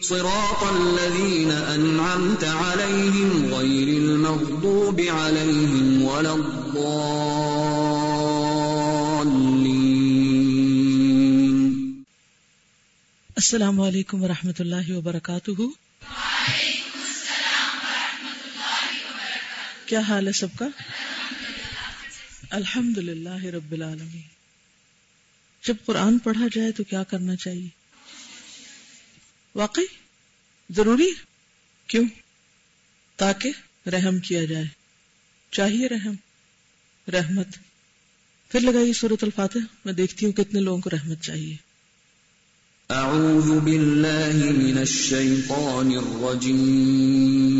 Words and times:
صراط 0.00 0.62
الذين 0.64 1.50
أنعمت 1.50 2.44
عليهم 2.44 3.54
غير 3.54 3.88
المغضوب 3.88 5.00
عليهم 5.00 6.02
ولا 6.02 6.34
الضالين 6.34 7.60
السلام 13.36 13.80
علیکم 13.80 14.22
ورحمۃ 14.22 14.58
اللہ 14.58 14.90
وبرکاتہ 14.96 15.50
کیا 19.90 20.00
حال 20.00 20.26
ہے 20.26 20.32
سب 20.32 20.46
کا؟ 20.56 20.68
الحمد 22.50 22.98
للہ 22.98 23.44
رب 23.44 23.72
العالمین۔ 23.72 24.22
جب 25.66 25.74
قرآن 25.84 26.18
پڑھا 26.18 26.46
جائے 26.52 26.72
تو 26.72 26.84
کیا 26.84 27.02
کرنا 27.02 27.36
چاہیے؟ 27.36 27.68
واقعی 29.54 29.84
ضروری 30.70 31.10
کیوں؟ 31.86 32.04
تاکہ 33.16 33.52
رحم 33.88 34.18
کیا 34.18 34.44
جائے۔ 34.44 34.64
چاہیے 35.50 35.88
رحم، 35.88 36.14
رحمت۔ 37.10 37.48
پھر 38.48 38.60
لگائیے 38.60 38.92
صورت 38.92 39.24
الفاتح 39.24 39.58
میں 39.84 39.92
دیکھتی 39.92 40.26
ہوں 40.26 40.32
کتنے 40.32 40.60
لوگوں 40.60 40.80
کو 40.80 40.90
رحمت 40.90 41.20
چاہیے۔ 41.20 41.56
أعوذ 42.90 43.60
بالله 43.60 44.52
من 44.56 44.78
الشيطان 44.78 45.90
الرجيم 45.96 47.59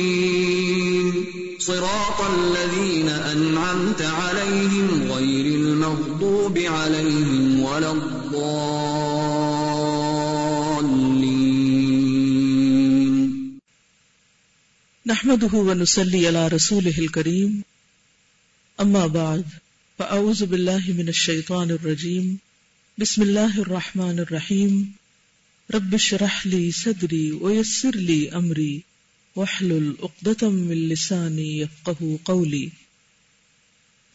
صراط 2.21 2.39
الذين 2.39 3.09
أنعمت 3.09 4.01
عليهم 4.01 5.11
غير 5.11 5.45
المغضوب 5.45 6.57
عليهم 6.57 7.59
ولا 7.59 7.91
الضالين. 7.91 8.49
نحمده 15.05 15.53
ونصلي 15.53 16.27
على 16.27 16.47
رسوله 16.47 16.93
الكريم. 16.97 17.63
أما 18.81 19.07
بعد، 19.07 19.45
فأعوذ 19.99 20.45
بالله 20.45 20.83
من 20.97 21.07
الشيطان 21.09 21.71
الرجيم. 21.71 22.37
بسم 22.97 23.21
الله 23.21 23.61
الرحمن 23.61 24.19
الرحيم. 24.19 24.93
رب 25.73 25.93
اشرح 25.93 26.47
لي 26.47 26.71
صدري 26.71 27.31
ويسر 27.31 27.95
لي 27.95 28.31
أمري. 28.31 28.90
واحلل 29.35 29.91
عقدة 30.03 30.47
من 30.49 30.77
لساني 30.77 31.61
يفقه 31.61 32.07
قولي. 32.23 32.67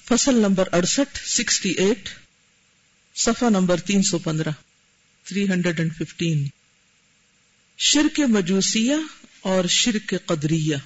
فصل 0.04 0.34
نمبر 0.34 0.68
68 0.74 1.40
68 1.40 2.08
صفحہ 3.14 3.50
نمبر 3.50 3.80
315 3.80 4.50
315 5.32 6.46
شرک 7.78 8.20
مجوسیہ 8.20 8.94
اور 9.40 9.64
شرک 9.64 10.14
قدریہ۔ 10.26 10.76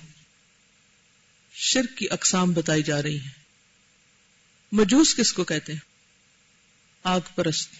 شرک 1.55 1.99
کی 1.99 2.07
اقسام 2.11 2.53
بتائی 2.53 2.83
جا 2.83 3.03
رہی 3.03 3.19
ہیں۔ 3.19 3.31
مجوس 4.73 5.15
کس 5.15 5.33
کو 5.33 5.45
کہتے 5.45 5.73
ہیں؟ 5.73 5.81
آگ 7.05 7.21
پرست، 7.35 7.71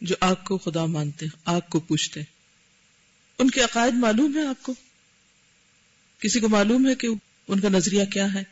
جو 0.00 0.14
آگ 0.20 0.34
کو 0.44 0.58
خدا 0.58 0.86
مانتے 0.86 1.26
ہیں، 1.26 1.38
آگ 1.44 1.60
کو 1.68 1.80
پوچھتے 1.80 2.20
ہیں۔ 2.20 2.32
ان 3.38 3.50
کے 3.50 3.60
عقائد 3.60 3.94
معلوم 3.94 4.36
ہے 4.36 4.46
آپ 4.46 4.62
کو؟ 4.62 4.74
کسی 6.20 6.40
کو 6.40 6.48
معلوم 6.48 6.88
ہے 6.88 6.94
کہ 6.94 7.08
ان 7.48 7.60
کا 7.60 7.68
نظریہ 7.68 8.04
کیا 8.04 8.34
ہے؟ 8.34 8.42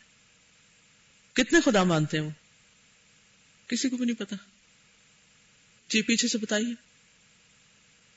کتنے 1.33 1.61
خدا 1.61 1.85
مانتے 1.85 2.19
ہیں 2.19 2.25
وہ؟ 2.25 2.31
کسی 3.69 3.89
کو 3.89 3.97
بھی 3.97 4.07
نہیں 4.07 4.17
پتا۔ 4.17 4.37
جی 5.89 6.03
پیچھے 6.03 6.29
سے 6.29 6.39
بتائیے۔ 6.39 6.75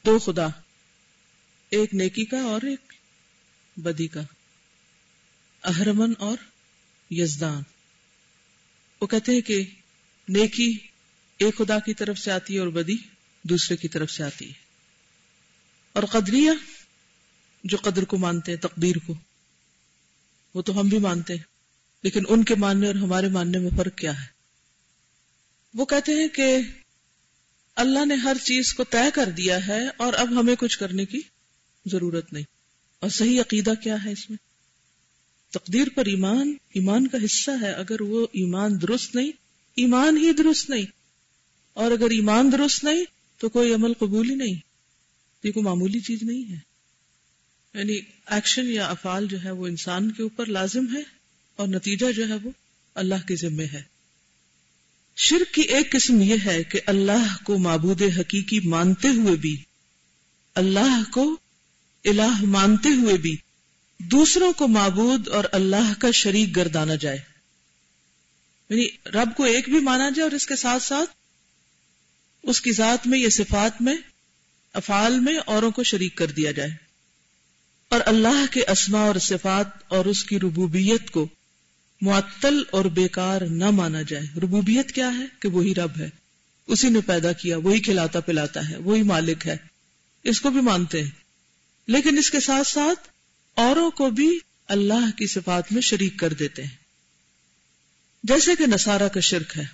دو 0.05 0.19
خدا، 0.19 0.47
ایک 1.69 1.93
نیکی 1.93 2.25
کا 2.25 2.41
اور 2.41 2.61
ایک 2.61 2.93
بدی 3.77 4.07
کا۔ 4.07 4.21
اہرمن 5.63 6.13
اور 6.19 6.37
یزدان۔ 7.11 7.63
وہ 9.01 9.07
کہتے 9.07 9.31
ہیں 9.31 9.41
کہ 9.41 9.63
نیکی 10.27 10.77
ایک 11.37 11.57
خدا 11.57 11.79
کی 11.79 11.93
طرف 11.93 12.19
سے 12.19 12.31
آتی 12.31 12.53
ہے 12.53 12.59
اور 12.59 12.67
بدی 12.67 12.95
دوسرے 13.43 13.77
کی 13.77 13.87
طرف 13.87 14.11
سے 14.11 14.23
آتی 14.23 14.47
ہے۔ 14.47 14.53
اور 15.93 16.03
قدریہ، 16.03 16.51
جو 17.63 17.77
قدر 17.77 18.05
کو 18.05 18.17
مانتے 18.17 18.51
ہیں، 18.51 18.59
تقدیر 18.59 18.95
کو۔ 19.05 19.13
وہ 20.53 20.61
تو 20.61 20.79
ہم 20.79 20.87
بھی 20.87 20.99
مانتے 20.99 21.35
ہیں۔ 21.35 21.43
لیکن 22.03 22.23
ان 22.29 22.43
کے 22.43 22.55
ماننے 22.55 22.87
اور 22.87 22.95
ہمارے 22.95 23.27
ماننے 23.27 23.59
میں 23.59 23.69
فرق 23.77 23.97
کیا 23.97 24.21
ہے؟ 24.21 24.25
وہ 25.73 25.85
کہتے 25.85 26.11
ہیں 26.11 26.27
کہ 26.27 26.57
اللہ 27.75 28.05
نے 28.05 28.15
ہر 28.15 28.37
چیز 28.43 28.73
کو 28.73 28.83
طے 28.83 29.11
کر 29.13 29.29
دیا 29.29 29.67
ہے 29.67 29.87
اور 29.97 30.13
اب 30.13 30.39
ہمیں 30.39 30.55
کچھ 30.59 30.79
کرنے 30.79 31.05
کی 31.05 31.21
ضرورت 31.85 32.33
نہیں۔ 32.33 32.43
اور 32.99 33.09
صحیح 33.09 33.41
عقیدہ 33.41 33.73
کیا 33.83 34.05
ہے 34.05 34.11
اس 34.11 34.29
میں؟ 34.29 34.37
تقدیر 35.51 35.87
پر 35.95 36.05
ایمان 36.05 36.53
ایمان 36.73 37.07
کا 37.07 37.17
حصہ 37.25 37.51
ہے۔ 37.61 37.71
اگر 37.71 38.01
وہ 38.01 38.27
ایمان 38.33 38.81
درست 38.81 39.15
نہیں، 39.15 39.31
ایمان 39.75 40.17
ہی 40.17 40.33
درست 40.33 40.69
نہیں۔ 40.69 40.85
اور 41.73 41.91
اگر 41.91 42.09
ایمان 42.09 42.51
درست 42.51 42.83
نہیں، 42.83 43.05
تو 43.37 43.49
کوئی 43.49 43.73
عمل 43.73 43.93
قبول 43.93 44.29
ہی 44.29 44.35
نہیں۔ 44.35 44.55
یہ 45.43 45.51
کوئی 45.51 45.63
معمولی 45.63 45.99
چیز 45.99 46.23
نہیں 46.23 46.51
ہے۔ 46.51 46.68
یعنی 47.79 47.99
ایکشن 48.25 48.71
یا 48.71 48.87
افعال 48.87 49.27
جو 49.27 49.43
ہے 49.43 49.51
وہ 49.51 49.67
انسان 49.67 50.11
کے 50.11 50.23
اوپر 50.23 50.45
لازم 50.45 50.97
ہے 50.97 51.01
اور 51.55 51.67
نتیجہ 51.67 52.11
جو 52.11 52.29
ہے 52.29 52.35
وہ 52.43 52.51
اللہ 52.95 53.27
کے 53.27 53.35
ذمے 53.35 53.65
ہے۔ 53.65 53.81
شرک 55.17 55.53
کی 55.53 55.61
ایک 55.61 55.91
قسم 55.91 56.21
یہ 56.21 56.35
ہے 56.45 56.63
کہ 56.63 56.79
اللہ 56.85 57.37
کو 57.43 57.57
معبود 57.57 58.01
حقیقی 58.01 58.59
مانتے 58.59 59.07
ہوئے 59.07 59.35
بھی، 59.35 59.57
اللہ 60.55 61.11
کو 61.11 61.37
الہ 62.05 62.43
مانتے 62.43 62.89
ہوئے 62.89 63.17
بھی 63.17 63.37
دوسروں 63.97 64.53
کو 64.53 64.67
معبود 64.67 65.27
اور 65.27 65.43
اللہ 65.51 65.93
کا 65.99 66.11
شریک 66.11 66.55
گردانا 66.55 66.95
جائے۔ 66.95 67.19
یعنی 68.69 68.87
رب 69.05 69.29
کو 69.37 69.43
ایک 69.43 69.69
بھی 69.69 69.79
مانا 69.79 70.09
جائے 70.09 70.21
اور 70.21 70.31
اس 70.31 70.47
کے 70.47 70.55
ساتھ 70.55 70.83
ساتھ 70.83 71.09
اس 72.43 72.61
کی 72.61 72.71
ذات 72.71 73.07
میں 73.07 73.19
یا 73.19 73.29
صفات 73.29 73.81
میں، 73.81 73.97
افعال 74.73 75.19
میں 75.19 75.37
اوروں 75.37 75.71
کو 75.71 75.83
شریک 75.83 76.15
کر 76.15 76.27
دیا 76.27 76.51
جائے۔ 76.51 76.88
اور 77.89 78.01
اللہ 78.05 78.45
کے 78.51 78.61
اسما 78.67 78.99
اور 78.99 79.15
صفات 79.15 79.67
اور 79.87 80.05
اس 80.05 80.23
کی 80.23 80.39
ربوبیت 80.39 81.09
کو 81.09 81.27
معطل 82.01 82.63
اور 82.71 82.85
بیکار 82.85 83.41
نہ 83.41 83.69
مانا 83.69 84.01
جائے۔ 84.01 84.25
ربوبیت 84.39 84.91
کیا 84.91 85.17
ہے؟ 85.17 85.25
کہ 85.39 85.49
وہی 85.49 85.75
رب 85.75 85.91
ہے۔ 85.99 86.09
اسی 86.67 86.89
نے 86.89 86.99
پیدا 87.05 87.31
کیا، 87.31 87.57
وہی 87.57 87.79
کھلاتا 87.79 88.19
پلاتا 88.19 88.69
ہے، 88.69 88.77
وہی 88.77 89.03
مالک 89.03 89.47
ہے۔ 89.47 89.57
اس 90.23 90.41
کو 90.41 90.49
بھی 90.49 90.61
مانتے 90.61 91.03
ہیں۔ 91.03 91.11
لیکن 91.87 92.17
اس 92.17 92.31
کے 92.31 92.39
ساتھ 92.39 92.67
ساتھ 92.67 93.07
اوروں 93.55 93.91
کو 93.91 94.09
بھی 94.09 94.39
اللہ 94.67 95.17
کی 95.17 95.27
صفات 95.27 95.71
میں 95.71 95.81
شریک 95.81 96.17
کر 96.17 96.33
دیتے 96.33 96.63
ہیں۔ 96.63 96.77
جیسے 98.23 98.51
کہ 98.55 98.67
نصارہ 98.67 99.07
کا 99.07 99.19
شرک 99.19 99.57
ہے 99.57 99.65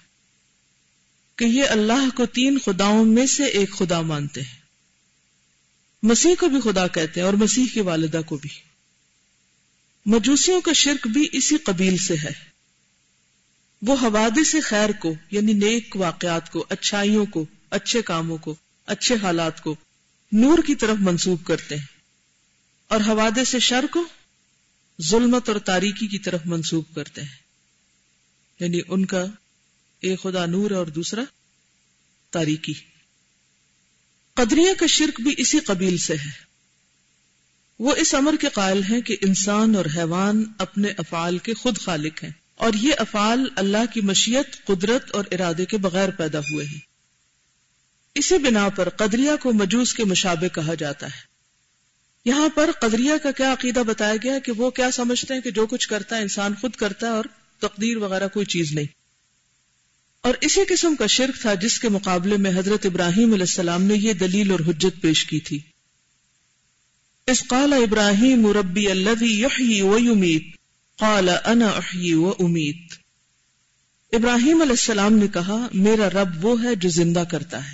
کہ 1.36 1.46
یہ 1.46 1.64
اللہ 1.64 2.16
کو 2.16 2.26
تین 2.26 2.58
خداؤں 2.66 3.06
میں 3.06 3.26
سے 3.26 3.46
ایک 3.46 3.72
خدا 3.72 4.02
مانتے 4.02 4.42
ہیں۔ 4.42 4.65
مسیح 6.06 6.32
کو 6.40 6.48
بھی 6.48 6.62
خدا 6.62 6.88
کہتے 6.88 7.20
ہیں 7.20 7.26
اور 7.26 7.34
مسیح 7.34 7.66
کی 7.74 7.82
والدہ 7.82 8.22
کو 8.26 8.38
بھی۔ 8.38 8.50
مجوسیوں 10.06 10.62
کا 10.62 10.74
شرک 10.74 11.08
بھی 11.08 11.28
اسی 11.32 11.58
قبیل 11.58 11.98
سے 11.98 12.16
ہے۔ 12.24 12.32
وہ 13.82 13.96
حوادث 14.02 14.48
سے 14.48 14.62
خیر 14.62 14.90
کو 14.92 15.16
یعنی 15.32 15.54
نیک 15.54 15.96
واقعات 15.96 16.52
کو، 16.52 16.66
اچھائیوں 16.70 17.26
کو، 17.26 17.46
اچھے 17.70 18.02
کاموں 18.02 18.38
کو، 18.38 18.56
اچھے 18.86 19.16
حالات 19.22 19.64
کو 19.64 19.76
نور 20.32 20.58
کی 20.66 20.76
طرف 20.76 20.96
منسوب 21.00 21.46
کرتے 21.46 21.76
ہیں۔ 21.76 21.86
اور 22.88 23.00
حوادث 23.02 23.50
سے 23.50 23.60
شر 23.60 23.86
کو 23.92 24.08
ظلمت 25.02 25.50
اور 25.50 25.60
تاریکی 25.60 26.08
کی 26.08 26.20
طرف 26.20 26.42
منسوب 26.46 26.96
کرتے 26.96 27.22
ہیں۔ 27.22 27.36
یعنی 28.60 28.82
ان 28.88 29.06
کا 29.06 29.26
ایک 30.02 30.22
خدا 30.22 30.46
نور 30.46 30.72
اور 30.72 30.86
دوسرا 30.86 31.22
تاریکی۔ 32.32 32.74
قدریہ 34.46 34.74
کا 34.80 34.86
شرک 34.86 35.22
بھی 35.22 35.36
اسی 35.38 35.60
قبیل 35.60 35.98
سے 35.98 36.14
ہے۔ 36.14 36.46
وہ 37.80 37.96
اس 37.96 38.14
امر 38.14 38.36
کے 38.42 38.48
قائل 38.54 38.84
ہیں 38.84 39.02
کہ 39.02 39.18
انسان 39.22 39.76
اور 39.76 39.86
حیوان 39.98 40.44
اپنے 40.58 40.88
افعال 40.98 41.38
کے 41.38 41.54
خود 41.54 41.78
خالق 41.78 42.24
ہیں 42.24 42.32
اور 42.56 42.74
یہ 42.74 42.92
افعال 42.98 43.50
اللہ 43.56 43.94
کی 43.94 44.02
مشیت، 44.02 44.66
قدرت 44.66 45.12
اور 45.12 45.24
ارادے 45.32 45.66
کے 45.66 45.78
بغیر 45.78 46.10
پیدا 46.10 46.40
ہوئے 46.40 46.66
ہیں۔ 46.66 46.80
اسی 48.16 48.38
بنا 48.38 48.70
پر 48.70 48.90
قدریہ 48.90 49.32
کو 49.42 49.54
مجوس 49.54 49.94
کے 49.94 50.04
مشابے 50.04 50.50
کہا 50.50 50.74
جاتا 50.74 51.08
ہے۔ 51.08 51.36
یہاں 52.26 52.50
پر 52.56 52.70
قدریہ 52.82 53.14
کا 53.24 53.32
کیا 53.32 53.54
عقیدہ 53.54 53.80
بتایا 53.80 54.16
گیا 54.24 54.40
کہ 54.40 54.52
وہ 54.52 54.70
کیا 54.70 54.92
سمجھتے 54.92 55.34
ہیں 55.34 55.42
کہ 55.42 55.52
جو 55.52 55.66
کچھ 55.66 55.88
کرتا 55.88 56.18
ہے 56.18 56.22
انسان 56.22 56.54
خود 56.62 56.72
کرتا 56.72 57.08
ہے 57.08 57.12
اور 57.12 57.26
تقدیر 57.60 57.98
وغیرہ 57.98 58.28
کوئی 58.28 58.46
چیز 58.46 58.72
نہیں۔ 58.72 59.05
اور 60.26 60.34
اسی 60.42 60.62
قسم 60.70 60.96
کا 60.96 61.06
شرک 61.06 61.42
تھا 61.42 61.54
جس 61.54 61.80
کے 61.80 61.90
مقابلے 61.90 62.38
میں 62.38 62.52
حضرت 62.52 62.86
ابراہیم 62.86 63.34
علیہ 63.34 63.44
السلام 63.44 63.84
نے 63.84 63.94
یہ 63.94 64.14
دلیل 64.14 64.52
اور 64.52 64.60
حجت 64.60 65.02
پیش 65.02 65.26
کی 65.26 65.40
تھی۔ 65.40 65.60
اس 67.28 67.48
قال 67.48 67.74
ابراہیم 67.74 68.48
ربی 68.48 68.88
قال 70.96 71.30
انا 71.46 71.68
احیی 71.68 72.14
و 72.14 72.30
ابراہیم 74.12 74.62
علیہ 74.62 74.72
السلام 74.72 75.14
نے 75.14 75.28
کہا، 75.28 75.68
میرا 75.74 76.10
رب 76.10 76.46
وہ 76.46 76.64
ہے 76.64 76.76
جو 76.76 76.90
زندہ 76.90 77.24
کرتا 77.32 77.68
ہے 77.68 77.74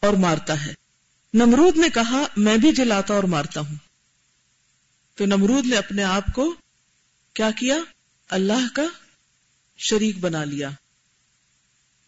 اور 0.00 0.14
مارتا 0.14 0.66
ہے۔ 0.66 0.74
نمرود 1.34 1.76
نے 1.76 1.88
کہا، 1.94 2.22
میں 2.36 2.56
بھی 2.56 2.72
جلاتا 2.72 3.14
اور 3.14 3.24
مارتا 3.24 3.60
ہوں۔ 3.60 3.76
تو 5.14 5.26
نمرود 5.26 5.66
نے 5.66 5.76
اپنے 5.76 6.02
آپ 6.02 6.26
کو 6.34 6.54
کیا 7.34 7.50
کیا؟ 7.50 7.76
اللہ 8.28 8.74
کا 8.74 8.86
شریک 9.76 10.18
بنا 10.18 10.44
لیا۔ 10.44 10.70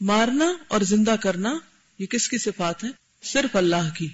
مارنا 0.00 0.52
اور 0.68 0.80
زندہ 0.80 1.14
کرنا 1.20 1.58
یہ 1.98 2.06
کس 2.06 2.28
کی 2.28 2.38
صفات 2.38 2.84
ہے 2.84 2.88
صرف 3.22 3.56
اللہ 3.56 3.94
کی۔ 3.98 4.08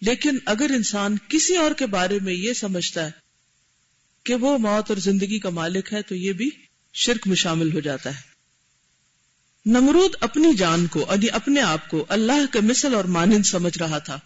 لیکن 0.00 0.38
اگر 0.46 0.70
انسان 0.74 1.16
کسی 1.28 1.56
اور 1.56 1.70
کے 1.70 1.86
بارے 1.86 2.18
میں 2.22 2.34
یہ 2.34 2.52
سمجھتا 2.52 3.06
ہے 3.06 3.10
کہ 4.24 4.34
وہ 4.34 4.58
موت 4.58 4.90
اور 4.90 4.98
زندگی 4.98 5.38
کا 5.38 5.50
مالک 5.50 5.92
ہے 5.92 6.02
تو 6.02 6.14
یہ 6.14 6.32
بھی 6.32 6.50
شرک 6.94 7.26
میں 7.26 7.36
شامل 7.36 7.72
ہو 7.72 7.80
جاتا 7.80 8.16
ہے۔ 8.16 8.20
نمرود 9.66 10.10
اپنی 10.20 10.54
جان 10.54 10.86
کو 10.86 11.00
یعنی 11.00 11.30
اپنے 11.30 11.60
آپ 11.60 11.88
کو 11.88 12.06
اللہ 12.08 12.52
کے 12.52 12.60
مثل 12.60 12.94
اور 12.94 13.04
مانند 13.04 13.46
سمجھ 13.46 13.78
رہا 13.78 13.98
تھا۔ 13.98 14.20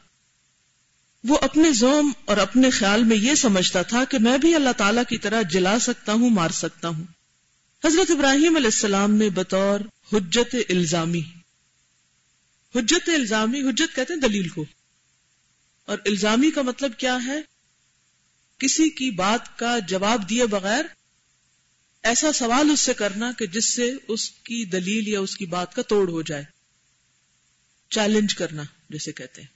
وہ 1.24 1.38
اپنے 1.40 1.72
زوم 1.72 2.12
اور 2.24 2.36
اپنے 2.36 2.70
خیال 2.70 3.04
میں 3.04 3.16
یہ 3.16 3.34
سمجھتا 3.34 3.82
تھا 3.82 4.04
کہ 4.04 4.18
میں 4.18 4.38
بھی 4.38 4.54
اللہ 4.54 4.72
تعالی 4.76 5.00
کی 5.08 5.18
طرح 5.18 5.42
جلا 5.42 5.78
سکتا 5.78 6.12
ہوں، 6.12 6.30
مار 6.30 6.50
سکتا 6.50 6.88
ہوں۔ 6.88 7.04
حضرت 7.84 8.10
ابراہیم 8.10 8.56
علیہ 8.56 8.66
السلام 8.66 9.14
نے 9.14 9.30
بطور 9.30 9.80
حجت 10.12 10.56
الزامی 10.68 11.22
حجت 12.74 13.08
الزامی، 13.08 13.60
حجت 13.60 13.96
کہتے 13.96 14.14
ہیں 14.14 14.20
دلیل 14.20 14.48
کو۔ 14.48 14.64
اور 15.86 15.98
الزامی 16.06 16.50
کا 16.50 16.62
مطلب 16.62 16.92
کیا 16.98 17.18
ہے؟ 17.24 17.40
کسی 18.58 18.90
کی 18.90 19.10
بات 19.10 19.58
کا 19.58 19.78
جواب 19.78 20.28
دیے 20.28 20.46
بغیر 20.46 20.84
ایسا 22.02 22.32
سوال 22.32 22.70
اس 22.70 22.80
سے 22.80 22.94
کرنا 22.94 23.32
کہ 23.32 23.46
جس 23.46 23.74
سے 23.74 23.92
اس 24.08 24.30
کی 24.30 24.64
دلیل 24.64 25.08
یا 25.08 25.20
اس 25.20 25.36
کی 25.36 25.46
بات 25.46 25.74
کا 25.74 25.82
توڑ 25.82 26.08
ہو 26.10 26.22
جائے۔ 26.22 26.44
چیلنج 27.90 28.34
کرنا 28.34 28.62
جسے 28.90 29.12
کہتے 29.12 29.40
ہیں۔ 29.40 29.48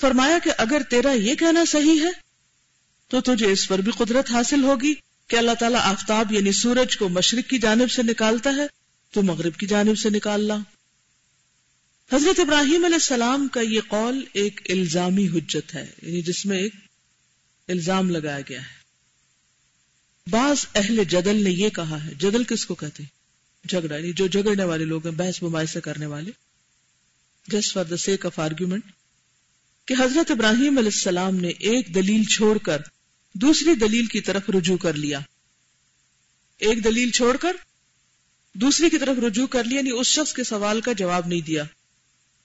فرمایا 0.00 0.38
کہ 0.44 0.50
اگر 0.58 0.82
تیرا 0.90 1.12
یہ 1.12 1.34
کہنا 1.34 1.64
صحیح 1.64 2.00
ہے، 2.00 2.10
تو 3.08 3.20
تجھے 3.20 3.52
اس 3.52 3.68
پر 3.68 3.78
بھی 3.78 3.92
قدرت 3.98 4.30
حاصل 4.30 4.62
ہوگی 4.62 4.94
کہ 5.26 5.36
اللہ 5.36 5.54
تعالیٰ 5.60 5.80
آفتاب 5.82 6.32
یعنی 6.32 6.52
سورج 6.52 6.96
کو 6.96 7.08
مشرق 7.08 7.50
کی 7.50 7.58
جانب 7.58 7.90
سے 7.90 8.02
نکالتا 8.02 8.50
ہے 8.56 8.85
تو 9.16 9.22
مغرب 9.22 9.56
کی 9.56 9.66
جانب 9.66 9.98
سے 9.98 10.10
نکال 10.10 10.40
لا 10.40 10.58
حضرت 12.12 12.40
ابراہیم 12.40 12.84
علیہ 12.84 12.96
السلام 12.96 13.48
کا 13.48 13.60
یہ 13.60 13.80
قول 13.88 14.24
ایک 14.32 14.60
الزامی 14.68 15.28
حجت 15.28 15.74
ہے 15.74 15.90
یعنی 16.02 16.22
جس 16.22 16.46
میں 16.46 16.58
ایک 16.58 16.74
الزام 17.68 18.10
لگایا 18.10 18.40
گیا 18.48 18.62
ہے۔ 18.62 18.76
بعض 20.30 20.66
اہل 20.74 21.04
جدل 21.04 21.44
نے 21.44 21.50
یہ 21.50 21.68
کہا 21.68 22.04
ہے، 22.04 22.14
جدل 22.14 22.44
کس 22.44 22.66
کو 22.66 22.74
کہتے 22.74 23.02
ہیں؟ 23.02 23.10
جھگڑا 23.68 23.96
یعنی 23.96 24.12
جو 24.12 24.26
جھگڑنے 24.26 24.64
والے 24.64 24.84
لوگ 24.84 25.06
ہیں، 25.06 25.14
بحث 25.14 25.42
مباحثہ 25.42 25.78
کرنے 25.78 26.06
والے۔ 26.06 26.30
Just 27.48 27.72
for 27.72 27.84
the 27.84 27.96
sake 27.96 28.26
of 28.26 28.38
argument 28.38 28.82
کہ 29.84 29.94
حضرت 29.98 30.30
ابراہیم 30.30 30.78
علیہ 30.78 30.90
السلام 30.94 31.36
نے 31.36 31.48
ایک 31.48 31.94
دلیل 31.94 32.24
چھوڑ 32.24 32.58
کر 32.58 32.82
دوسری 33.32 33.74
دلیل 33.74 34.06
کی 34.06 34.20
طرف 34.20 34.50
رجوع 34.50 34.76
کر 34.76 34.94
لیا۔ 34.94 35.20
ایک 36.58 36.84
دلیل 36.84 37.10
چھوڑ 37.10 37.36
کر 37.36 37.56
دوسری 38.56 38.90
کی 38.90 38.98
طرف 38.98 39.18
رجوع 39.18 39.46
کر 39.46 39.64
لیا 39.64 39.78
یعنی 39.78 39.90
اس 39.90 40.06
شخص 40.06 40.32
کے 40.32 40.44
سوال 40.44 40.80
کا 40.80 40.92
جواب 40.92 41.26
نہیں 41.26 41.40
دیا۔ 41.40 41.64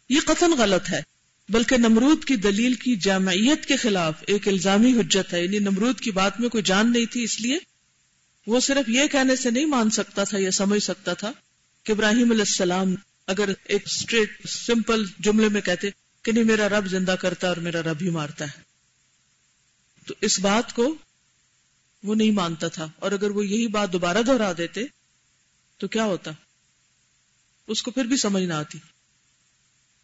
یہ 0.10 0.19
قطن 0.25 0.52
غلط 0.58 0.90
ہے، 0.90 1.02
بلکہ 1.50 1.78
نمرود 1.78 2.24
کی 2.24 2.36
دلیل 2.36 2.74
کی 2.74 2.96
جامعیت 2.96 3.66
کے 3.66 3.75
خلاف 3.75 4.13
ایک 4.28 4.48
الزامی 4.48 5.00
حجت 5.00 5.34
ہے۔ 5.34 5.44
یعنی 5.44 5.60
نمرود 5.60 6.00
کی 6.00 6.12
بات 6.12 6.40
میں 6.40 6.50
کوئی 6.50 6.63
جان 6.63 6.92
نہیں 6.92 7.06
تھی، 7.06 7.24
اس 7.24 7.42
لیے 7.42 7.58
وہ 8.48 8.60
صرف 8.60 8.90
یہ 8.90 9.08
کہنے 9.12 9.36
سے 9.36 9.52
نہیں 9.52 9.66
مان 9.66 9.90
سکتا 9.90 10.24
تھا 10.24 10.38
یا 10.38 10.52
سمجھ 10.52 10.84
سکتا 10.84 11.13
تھا 11.13 11.31
کہ 11.84 11.92
ابراہیم 11.92 12.31
علیہ 12.31 12.48
السلام 12.48 12.96
اگر 13.28 13.50
ایک 13.64 13.84
اسٹریٹ 13.86 14.48
سمپل 14.48 15.06
جملے 15.19 15.50
میں 15.50 15.62
کہتے 15.62 15.90
کہ 16.24 16.31
نہیں، 16.31 16.44
میرا 16.44 16.69
رب 16.69 16.88
زندہ 16.88 17.16
کرتا 17.19 17.48
اور 17.48 17.57
میرا 17.57 17.81
رب 17.81 17.98
ہی 18.02 18.10
مارتا 18.10 18.46
ہے۔ 18.46 18.62
تو 20.07 20.14
اس 20.22 20.40
بات 20.40 20.74
کو 20.74 20.96
وہ 22.04 22.16
نہیں 22.16 22.31
مانتا 22.31 22.68
تھا، 22.68 22.88
اور 22.96 23.12
اگر 23.12 23.30
وہ 23.30 23.48
یہی 23.48 23.68
بات 23.68 23.94
دوبارہ 23.94 24.22
دہرا 24.28 24.52
دیتے 24.57 24.84
تو 25.81 25.88
کیا 25.88 26.04
ہوتا؟ 26.04 26.31
اس 27.68 27.83
کو 27.83 27.92
پھر 27.92 28.06
بھی 28.06 28.18
سمجھ 28.18 28.44
نہ 28.44 28.54
آتی۔ 28.54 28.78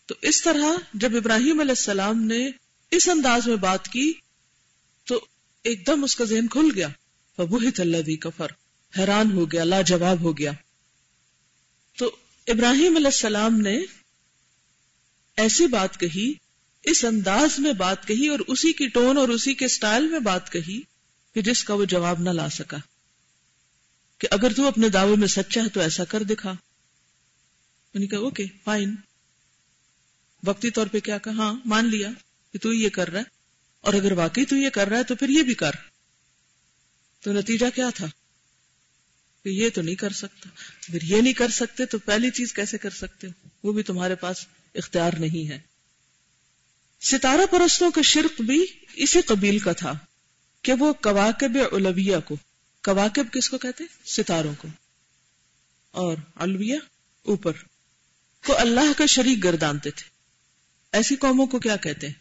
تو 0.05 0.15
اس 0.21 0.41
طرح 0.41 0.65
جب 0.93 1.15
ابراہیم 1.15 1.59
علیہ 1.59 1.71
السلام 1.71 2.23
نے 2.23 2.49
اس 2.91 3.09
انداز 3.09 3.47
میں 3.47 3.55
بات 3.55 3.87
کی، 3.87 4.13
تو 5.05 5.25
ایک 5.63 5.87
دم 5.87 6.03
اس 6.03 6.15
کا 6.15 6.25
ذہن 6.25 6.47
کھل 6.47 6.69
گیا۔ 6.75 6.87
بہت 7.37 7.79
اللہ 7.79 8.15
کفر 8.15 8.47
حیران 8.97 9.31
ہو 9.31 9.51
گیا، 9.51 9.63
لاجواب 9.63 10.19
ہو 10.19 10.37
گیا۔ 10.37 10.51
تو 11.97 12.15
ابراہیم 12.47 12.95
علیہ 12.95 13.07
السلام 13.07 13.61
نے 13.61 13.79
ایسی 15.37 15.67
بات 15.67 15.99
کہی، 15.99 16.33
اس 16.83 17.05
انداز 17.05 17.59
میں 17.59 17.73
بات 17.73 18.07
کہی 18.07 18.27
اور 18.27 18.39
اسی 18.47 18.73
کی 18.73 18.87
ٹون 18.87 19.17
اور 19.17 19.29
اسی 19.29 19.53
کے 19.53 19.67
سٹائل 19.67 20.07
میں 20.07 20.19
بات 20.19 20.51
کہی 20.51 20.81
کہ 21.33 21.41
جس 21.41 21.63
کا 21.63 21.73
وہ 21.73 21.85
جواب 21.85 22.19
نہ 22.19 22.29
لا 22.29 22.49
سکا۔ 22.49 22.77
کہ 24.17 24.27
اگر 24.31 24.53
تو 24.53 24.67
اپنے 24.67 24.89
دعوے 24.89 25.15
میں 25.15 25.27
سچا 25.27 25.63
ہے 25.63 25.69
تو 25.69 25.79
ایسا 25.79 26.03
کر 26.03 26.23
دکھا۔ 26.23 26.55
نے 27.95 28.07
کہا 28.07 28.17
اوکے 28.17 28.45
فائن 28.63 28.95
وقتی 30.43 30.69
طور 30.69 30.87
پہ 30.87 30.99
کیا 30.99 31.17
کہا 31.17 31.33
ہاں 31.33 31.53
مان 31.65 31.85
لیا 31.85 32.09
کہ 32.53 32.59
تو 32.59 32.73
یہ 32.73 32.89
کر 32.89 33.09
رہا 33.09 33.19
ہے 33.19 33.25
اور 33.81 33.93
اگر 33.93 34.11
واقعی 34.11 34.45
تو 34.45 34.55
یہ 34.55 34.69
کر 34.69 34.87
رہا 34.87 34.97
ہے 34.97 35.03
تو 35.03 35.15
پھر 35.15 35.29
یہ 35.29 35.43
بھی 35.43 35.53
کر۔ 35.53 35.71
تو 37.21 37.33
نتیجہ 37.33 37.65
کیا 37.75 37.89
تھا؟ 37.95 38.05
کہ 39.43 39.49
یہ 39.49 39.69
تو 39.69 39.81
نہیں 39.81 39.95
کر 39.95 40.09
سکتا۔ 40.09 40.49
اگر 40.89 41.03
یہ 41.03 41.21
نہیں 41.21 41.33
کر 41.33 41.49
سکتے 41.49 41.85
تو 41.85 41.97
پہلی 41.97 42.29
چیز 42.29 42.53
کیسے 42.53 42.77
کر 42.77 42.89
سکتے 42.89 43.27
وہ 43.63 43.73
بھی 43.73 43.83
تمہارے 43.83 44.15
پاس 44.15 44.47
اختیار 44.75 45.11
نہیں 45.19 45.49
ہے۔ 45.49 45.59
ستارہ 47.01 47.45
پرستوں 47.51 47.91
کا 47.91 48.01
شرک 48.01 48.41
بھی 48.41 48.65
اسی 48.93 49.21
قبیل 49.21 49.59
کا 49.59 49.73
تھا 49.73 49.93
کہ 50.61 50.73
وہ 50.79 50.93
کواکب 50.93 51.57
الویہ 51.71 52.17
کو 52.25 52.37
کواکب 52.83 53.33
کس 53.33 53.49
کو 53.49 53.57
کہتے 53.57 53.83
ستاروں 54.05 54.55
کو۔ 54.57 54.67
اور 55.91 56.17
الویہ 56.35 56.77
اوپر۔ 57.23 57.51
کو 58.45 58.57
اللہ 58.57 58.93
کا 58.97 59.05
شریک 59.05 59.43
گردانتے 59.43 59.91
تھے۔ 59.91 60.09
ایسی 60.91 61.15
قوموں 61.15 61.47
کو 61.47 61.59
کیا 61.59 61.75
کہتے 61.75 62.07
ہیں؟ 62.07 62.13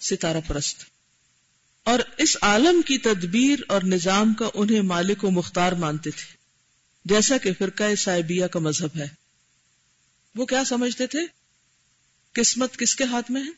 ستارہ 0.00 0.36
پرست۔ 0.46 0.84
اور 1.84 1.98
اس 2.18 2.36
عالم 2.42 2.82
کی 2.82 2.98
تدبیر 2.98 3.58
اور 3.68 3.82
نظام 3.82 4.34
کا 4.34 4.48
انہیں 4.54 4.82
مالک 4.82 5.24
و 5.24 5.30
مختار 5.30 5.72
مانتے 5.72 6.10
تھے۔ 6.10 6.36
جیسا 7.04 7.38
کہ 7.38 7.52
فرقہ 7.58 7.94
صاحبیہ 7.94 8.46
کا 8.46 8.58
مذہب 8.58 8.96
ہے۔ 8.96 9.08
وہ 10.34 10.46
کیا 10.46 10.64
سمجھتے 10.64 11.06
تھے؟ 11.06 11.20
قسمت 12.32 12.76
کس 12.76 12.96
کے 12.96 13.04
ہاتھ 13.04 13.30
میں 13.30 13.42
ہے؟ 13.42 13.50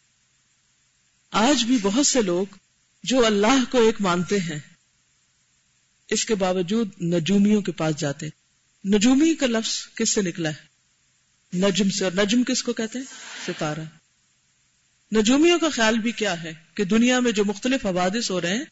آج 1.31 1.65
بھی 1.65 1.79
بہت 1.83 2.07
سے 2.07 2.23
لوگ 2.23 2.47
جو 3.03 3.27
اللہ 3.27 3.65
کو 3.71 3.79
ایک 3.79 4.01
مانتے 4.01 4.39
ہیں 4.39 4.74
اس 6.09 6.25
کے 6.25 6.35
باوجود 6.35 7.03
نجومیوں 7.03 7.63
کے 7.63 7.73
پاس 7.73 7.97
جاتے 7.97 8.27
نجومی 8.85 9.35
کا 9.35 9.47
لفظ 9.47 9.95
کس 9.95 10.15
سے 10.15 10.23
نکلا 10.23 10.49
ہے؟ 10.49 10.67
نجم 11.57 11.91
سے۔ 11.91 12.05
اور 12.05 12.13
نجم 12.13 12.43
کس 12.43 12.63
کو 12.63 12.73
کہتے 12.73 12.99
ہیں؟ 12.99 13.07
ستارہ۔ 13.47 13.81
نجومیوں 15.17 15.59
کا 15.59 15.69
خیال 15.71 15.99
بھی 15.99 16.13
کیا 16.13 16.43
ہے 16.43 16.53
کہ 16.75 16.85
دنیا 16.85 17.21
میں 17.21 17.33
جو 17.33 17.45
مختلف 17.45 17.87
حوادث 17.87 18.31
ہو 18.31 18.41
رہے 18.41 18.57
ہیں، 18.57 18.65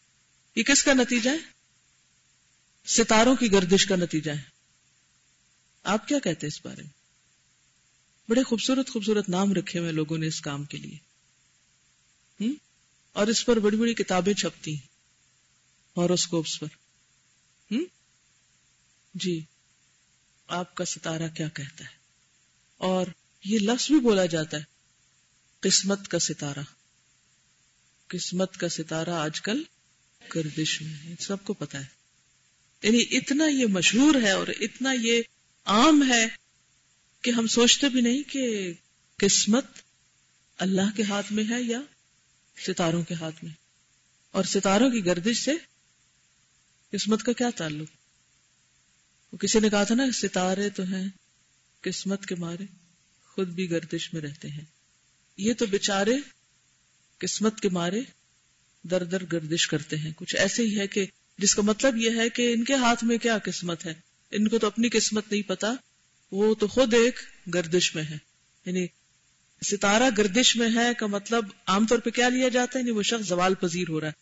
یہ 0.57 0.63
کس 0.63 0.85
کا 0.85 0.93
نتیجہ 0.93 1.31
ہے؟ 1.31 1.39
ستاروں 2.87 3.37
کی 3.37 3.53
گردش 3.53 3.87
کا 3.87 3.97
نتیجہ 3.97 4.31
ہے۔ 4.31 4.43
آپ 5.83 6.09
کیا 6.09 6.19
کہتے 6.19 6.47
ہیں 6.47 6.59
اس 6.59 6.67
بارے 6.67 6.83
میں؟ 6.83 6.91
بڑے 8.29 8.43
خوبصورت 8.43 8.91
خوبصورت 8.91 9.29
نام 9.29 9.53
رکھے 9.53 9.79
ہوئے 9.79 9.93
لوگوں 9.93 10.19
نے 10.19 10.27
اس 10.27 10.41
کام 10.41 10.65
کے 10.65 10.79
لیے۔ 10.79 11.13
اور 13.13 13.27
اس 13.27 13.47
پر 13.47 13.59
بڑی 13.59 13.77
بڑی 13.77 13.95
کتابیں 13.95 14.35
چھپتی 14.35 14.75
ہاروسکوپس 15.97 16.61
پر۔ 16.61 16.82
ہوں 17.77 17.85
جی۔ 19.15 19.41
آپ 20.49 20.75
کا 20.75 20.85
ستارہ 20.85 21.29
کیا 21.37 21.49
کہتا 21.49 21.85
ہے؟ 21.85 21.91
اور 22.77 23.07
یہ 23.45 23.59
لفظ 23.59 23.87
بھی 23.87 24.01
بولا 24.01 24.27
جاتا 24.27 24.57
ہے، 24.57 24.63
قسمت 25.61 26.09
کا 26.09 26.19
ستارہ۔ 26.19 26.63
قسمت 28.09 28.57
کا 28.57 28.69
ستارہ 28.69 29.11
آج 29.11 29.41
کل 29.41 29.63
گردش 30.35 30.83
میں 30.83 30.95
ہے، 30.95 31.15
سب 31.21 31.45
کو 31.45 31.53
پتا 31.53 31.81
ہے۔ 31.81 32.03
یعنی 32.83 33.17
اتنا 33.17 33.45
یہ 33.45 33.67
مشہور 33.67 34.15
ہے 34.23 34.31
اور 34.31 34.47
اتنا 34.61 34.93
یہ 34.93 35.23
عام 35.65 36.13
ہے 36.13 36.29
کہ 37.23 37.31
ہم 37.31 37.47
سوچتے 37.47 37.89
بھی 37.89 38.01
نہیں 38.01 38.23
کہ 38.23 38.73
قسمت 39.17 39.65
اللہ 40.59 40.97
کے 40.97 41.03
ہاتھ 41.03 41.33
میں 41.33 41.45
ہے 41.51 41.63
یا 41.63 41.81
ستاروں 42.57 43.03
کے 43.03 43.15
ہاتھ 43.15 43.45
میں۔ 43.45 43.53
اور 44.31 44.45
ستاروں 44.45 44.91
کی 44.91 45.05
گردش 45.05 45.45
سے 45.45 45.53
قسمت 46.93 47.23
کا 47.23 47.33
کیا 47.33 47.51
تعلق؟ 47.57 47.89
وہ 49.33 49.39
کسی 49.39 49.61
نے 49.61 49.69
کہا 49.69 49.85
تھا 49.85 49.95
نا، 49.95 50.05
ستارے 50.15 50.69
تو 50.69 50.83
ہیں 50.83 51.09
قسمت 51.81 52.27
کے 52.27 52.35
مارے، 52.35 52.65
خود 53.25 53.49
بھی 53.49 53.71
گردش 53.71 54.15
میں 54.15 54.23
رہتے 54.23 54.49
ہیں۔ 54.49 54.65
یہ 55.37 55.55
تو 55.55 55.67
بےچارے 55.67 56.13
قسمت 57.19 57.61
کے 57.61 57.69
مارے، 57.69 58.01
در 58.83 59.05
در 59.05 59.23
گردش 59.33 59.67
کرتے 59.67 59.97
ہیں۔ 59.97 60.13
کچھ 60.17 60.37
ایسے 60.37 60.63
ہی 60.63 60.81
ہے 60.81 60.87
کہ، 60.87 61.07
جس 61.39 61.55
کا 61.55 61.63
مطلب 61.63 61.97
یہ 61.97 62.11
ہے 62.17 62.29
کہ 62.29 62.53
ان 62.53 62.65
کے 62.65 62.75
ہاتھ 62.75 63.05
میں 63.05 63.19
کیا 63.19 63.39
قسمت 63.45 63.87
ہے؟ 63.87 63.95
ان 64.31 64.49
کو 64.49 64.59
تو 64.59 64.67
اپنی 64.67 64.89
قسمت 64.89 65.25
نہیں 65.31 65.43
پتا، 65.43 65.73
وہ 66.33 66.55
تو 66.55 66.67
خود 66.67 66.95
ایک 66.95 67.21
گردش 67.55 67.95
میں 67.95 68.03
ہے۔ 68.03 68.19
یعنی 68.67 68.87
ستارہ 69.67 70.11
گردش 70.19 70.57
میں 70.57 70.69
ہے 70.75 70.95
کا 70.99 71.07
مطلب 71.07 71.45
عام 71.67 71.87
طور 71.87 71.99
پہ 71.99 72.11
کیا 72.11 72.29
لیا 72.29 72.49
جاتا 72.49 72.79
ہے؟ 72.79 72.81
یعنی 72.81 72.91
وہ 72.91 73.03
شخص 73.03 73.29
زوال 73.29 73.55
پذیر 73.55 73.89
ہو 73.89 74.01
رہا 74.01 74.09
ہے۔ 74.09 74.22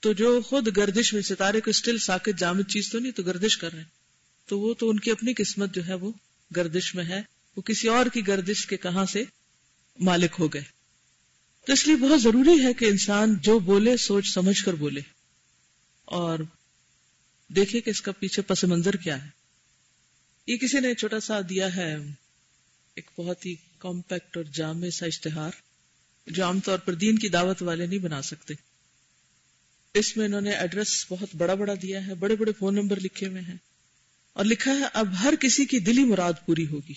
تو 0.00 0.12
جو 0.12 0.40
خود 0.40 0.76
گردش 0.76 1.14
میں 1.14 1.22
ستارے 1.22 1.60
کو 1.60 1.70
اسٹل 1.70 1.98
ساکت 1.98 2.38
جامد 2.38 2.70
چیز 2.70 2.90
تو 2.92 2.98
نہیں، 2.98 3.12
تو 3.12 3.22
گردش 3.22 3.56
کر 3.56 3.72
رہے 3.72 3.78
ہیں۔ 3.78 3.88
تو 4.46 4.60
وہ 4.60 4.74
تو 4.74 4.90
ان 4.90 5.00
کی 5.00 5.10
اپنی 5.10 5.34
قسمت 5.34 5.74
جو 5.74 5.86
ہے 5.86 5.94
وہ 5.94 6.12
گردش 6.56 6.94
میں 6.94 7.04
ہے۔ 7.04 7.22
وہ 7.56 7.62
کسی 7.62 7.88
اور 7.88 8.06
کی 8.06 8.26
گردش 8.26 8.66
کے 8.66 8.76
کہاں 8.76 9.06
سے 9.06 9.24
مالک 10.00 10.36
ہو 10.38 10.48
گئے۔ 10.48 10.62
تو 11.66 11.72
اس 11.72 11.86
لیے 11.86 11.96
بہت 11.96 12.22
ضروری 12.22 12.64
ہے 12.64 12.74
کہ 12.74 12.84
انسان 12.84 13.34
جو 13.34 13.58
بولے، 13.58 13.96
سوچ 13.96 14.28
سمجھ 14.34 14.64
کر 14.64 14.72
بولے۔ 14.72 15.00
اور 16.04 16.38
دیکھے 17.48 17.80
کہ 17.80 17.90
اس 17.90 18.02
کا 18.02 18.12
پیچھے 18.12 18.42
پس 18.42 18.64
منظر 18.64 18.96
کیا 18.96 19.24
ہے۔ 19.24 19.30
یہ 20.46 20.56
کسی 20.56 20.80
نے 20.80 20.94
چھوٹا 20.94 21.20
سا 21.20 21.40
دیا 21.48 21.76
ہے 21.76 21.96
ایک 22.94 23.10
بہت 23.18 23.46
ہی 23.46 23.54
کمپیکٹ 23.78 24.36
اور 24.36 24.44
جامع 24.44 24.90
سا 24.90 25.06
اشتہار، 25.06 25.50
جو 26.26 26.44
عام 26.44 26.60
طور 26.60 26.78
پر 26.78 26.94
دین 26.94 27.18
کی 27.18 27.28
دعوت 27.28 27.62
والے 27.62 27.86
نہیں 27.86 27.98
بنا 27.98 28.22
سکتے۔ 28.22 28.67
اس 29.98 30.16
میں 30.16 30.24
انہوں 30.24 30.40
نے 30.40 30.50
ایڈریس 30.50 31.06
بہت 31.08 31.28
بڑا 31.36 31.54
بڑا 31.54 31.74
دیا 31.82 32.06
ہے، 32.06 32.14
بڑے 32.14 32.36
بڑے 32.36 32.52
فون 32.58 32.74
نمبر 32.74 33.00
لکھے 33.00 33.26
ہوئے 33.26 33.40
ہیں۔ 33.40 33.56
اور 34.32 34.44
لکھا 34.44 34.70
ہے، 34.70 34.84
اب 34.92 35.22
ہر 35.22 35.34
کسی 35.40 35.64
کی 35.64 35.78
دلی 35.78 36.04
مراد 36.04 36.32
پوری 36.46 36.66
ہوگی۔ 36.66 36.94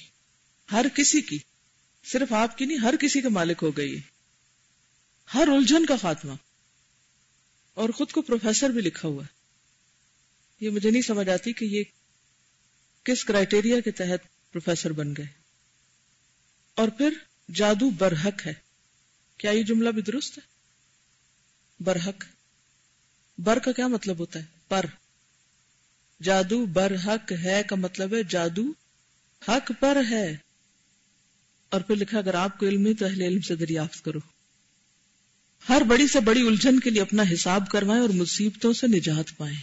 ہر 0.72 0.86
کسی 0.96 1.22
کی۔ 1.22 1.40
صرف 2.04 2.34
آپ 2.34 2.58
کی 2.58 2.66
نہیں، 2.66 2.78
ہر 2.78 2.94
کسی 3.00 3.22
کے 3.22 3.30
مالک 3.30 3.58
ہو 3.62 3.78
گئی۔ 3.78 4.00
ہر 5.34 5.48
الجھن 5.48 5.86
کا 5.86 5.96
خاتمہ۔ 5.96 6.34
اور 7.74 7.90
خود 7.90 8.12
کو 8.12 8.22
پروفیسر 8.22 8.70
بھی 8.70 8.82
لکھا 8.82 9.08
ہوا 9.08 9.24
ہے۔ 9.24 9.42
یہ 10.66 10.70
مجھے 10.70 10.92
نہیں 10.92 11.02
سمجھ 11.02 11.30
آتی 11.30 11.54
کہ 11.54 11.66
یہ 11.66 11.84
کس 13.04 13.26
کرائٹیریا 13.26 13.80
کے 13.80 13.92
تحت 13.92 14.52
پروفیسر 14.52 14.92
بن 14.92 15.14
گئے۔ 15.18 15.28
اور 16.76 16.88
پھر 16.88 17.14
جادو 17.54 17.90
برحق 17.90 18.48
ہے۔ 18.48 18.54
کیا 19.38 19.52
یہ 19.52 19.64
جملہ 19.64 19.90
بھی 19.90 20.02
درست 20.02 20.38
ہے؟ 20.38 20.44
برحق۔ 21.84 22.24
بر 23.44 23.60
کا 23.60 23.72
کیا 23.72 23.88
مطلب 23.88 24.20
ہوتا 24.20 24.40
ہے؟ 24.40 24.46
پر۔ 24.68 24.86
جادو 26.24 26.66
بر 26.66 26.96
حق 27.06 27.32
ہے 27.32 27.62
کا 27.70 27.76
مطلب 27.76 28.14
ہے 28.14 28.24
جادو۔ 28.24 28.64
حق 29.48 29.72
پر 29.80 29.98
ہے۔ 30.10 30.38
اور 31.70 31.82
پھر 31.82 31.96
لکھا 31.96 32.18
اگر 32.18 32.34
آپ 32.34 32.60
کو 32.60 32.68
علم 32.68 32.86
ہے 32.86 32.94
تو 32.94 33.06
اہل 33.06 33.22
علم 33.22 33.42
سے 33.42 33.56
دریافت 33.56 34.06
کرو۔ 34.06 34.20
ہر 35.70 35.82
بڑی 35.88 36.08
سے 36.08 36.20
بڑی 36.20 36.48
الجھن 36.48 36.80
کے 36.80 36.90
لیے 36.90 37.02
اپنا 37.02 37.24
حساب 37.34 37.70
کروائیں 37.70 38.02
اور 38.02 38.10
مصیبتوں 38.10 38.74
سے 38.74 38.88
نجات 38.88 39.38
پائیں۔ 39.38 39.58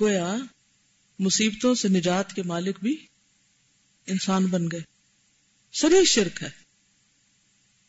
گویا، 0.00 0.36
مصیبتوں 1.18 1.74
سے 1.74 1.88
نجات 1.88 2.34
کے 2.34 2.42
مالک 2.42 2.78
بھی 2.82 3.06
انسان 4.06 4.46
بن 4.46 4.66
گئے۔ 4.72 4.80
سری 5.72 6.04
شرک 6.04 6.42
ہے۔ 6.42 6.50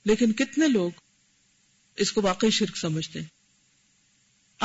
لیکن 0.06 0.34
کتنے 0.34 0.68
لوگ 0.68 0.92
اس 1.96 2.12
کو 2.12 2.22
واقعی 2.22 2.50
شرک 2.50 2.78
سمجھتے 2.78 3.20
ہیں؟ 3.20 3.33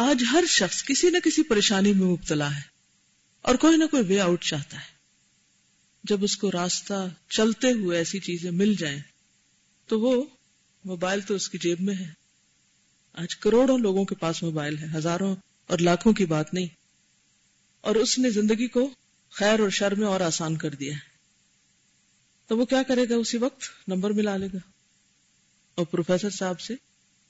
آج 0.00 0.24
ہر 0.32 0.44
شخص 0.48 0.84
کسی 0.84 1.10
نہ 1.10 1.18
کسی 1.24 1.42
پریشانی 1.42 1.92
میں 1.92 2.06
مبتلا 2.06 2.56
ہے 2.56 2.60
اور 3.42 3.54
کوئی 3.54 3.76
نہ 3.76 3.84
کوئی 3.84 4.02
وے 4.02 4.20
آؤٹ 4.20 4.44
چاہتا 4.44 4.76
ہے۔ 4.76 4.92
جب 6.04 6.24
اس 6.24 6.36
کو 6.36 6.52
راستہ 6.52 7.08
چلتے 7.28 7.72
ہوئے 7.72 7.98
ایسی 7.98 8.18
چیزیں 8.18 8.50
مل 8.50 8.74
جائیں، 8.74 9.00
تو 9.86 10.00
وہ 10.00 10.24
موبائل 10.84 11.20
تو 11.20 11.34
اس 11.34 11.48
کی 11.48 11.58
جیب 11.58 11.80
میں 11.80 11.94
ہے۔ 11.94 12.12
آج 13.12 13.36
کروڑوں 13.36 13.78
لوگوں 13.78 14.04
کے 14.04 14.14
پاس 14.14 14.42
موبائل 14.42 14.78
ہے، 14.78 14.86
ہزاروں 14.94 15.36
اور 15.66 15.78
لاکھوں 15.78 16.12
کی 16.12 16.24
بات 16.24 16.54
نہیں۔ 16.54 16.66
اور 17.80 17.96
اس 17.96 18.18
نے 18.18 18.30
زندگی 18.30 18.68
کو 18.68 18.90
خیر 19.30 19.60
اور 19.60 19.70
شر 19.70 19.94
میں 19.94 20.06
اور 20.06 20.20
آسان 20.20 20.56
کر 20.56 20.70
دیا 20.70 20.94
ہے۔ 20.94 21.10
تو 22.46 22.58
وہ 22.58 22.64
کیا 22.64 22.82
کرے 22.82 23.08
گا 23.10 23.14
اسی 23.14 23.38
وقت؟ 23.38 23.88
نمبر 23.88 24.10
ملا 24.10 24.36
لے 24.36 24.46
گا 24.46 24.58
اور 25.74 25.86
پروفیسر 25.86 26.30
صاحب 26.30 26.60
سے 26.60 26.74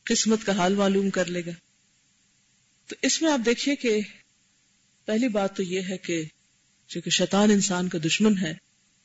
قسمت 0.05 0.39
کا 0.47 0.57
حال 0.57 0.75
معلوم 0.75 1.11
کر 1.11 1.25
لے 1.25 1.47
گا۔ 1.47 1.51
تو 2.89 2.97
اس 3.03 3.23
میں 3.23 3.33
آپ 3.33 3.41
دیکھیے 3.47 3.77
کہ 3.77 4.01
پہلی 5.05 5.29
بات 5.29 5.57
تو 5.57 5.63
یہ 5.63 5.81
ہے 5.89 5.99
کہ 5.99 6.25
چونکہ 6.89 7.11
شیطان 7.11 7.51
انسان 7.51 7.89
کا 7.89 7.99
دشمن 8.05 8.39
ہے 8.39 8.55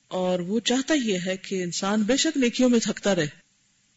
اور 0.08 0.40
وہ 0.40 0.60
چاہتا 0.60 0.94
یہ 0.94 1.20
ہے 1.25 1.38
کہ 1.38 1.63
انسان 1.63 2.02
بے 2.02 2.18
شک 2.18 2.38
نیکیوں 2.38 2.70
میں 2.70 2.80
تھکتا 2.80 3.16
رہے۔ 3.16 3.28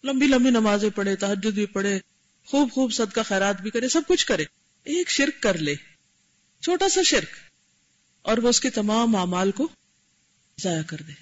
لمبی 0.04 0.26
لمبی 0.26 0.50
نمازیں 0.50 0.90
پڑھے 0.90 1.16
تحجد 1.16 1.54
بھی 1.54 1.66
پڑھے، 1.66 1.98
خوب 2.44 2.70
خوب 2.72 2.92
صدقہ 2.92 3.20
خیرات 3.20 3.60
بھی 3.60 3.70
کرے، 3.70 3.88
سب 3.88 4.02
کچھ 4.08 4.26
کرے۔ 4.26 4.44
ایک 4.86 5.10
شرک 5.10 5.42
کر 5.42 5.58
لے، 5.58 5.74
چھوٹا 6.62 6.88
سا 6.88 7.02
شرک، 7.02 7.28
اور 8.22 8.38
وہ 8.38 8.48
اس 8.48 8.60
کے 8.60 8.70
تمام 8.70 9.16
اعمال 9.16 9.50
کو 9.50 9.68
ضائع 10.58 10.82
کر 10.82 10.96
دے۔ 11.08 11.12